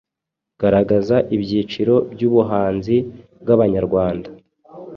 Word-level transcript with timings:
Garagaza 0.59 1.17
ibyiciro 1.35 1.95
by’ubuhanzi 2.13 2.95
bw’Abanyarwanda 3.41 4.29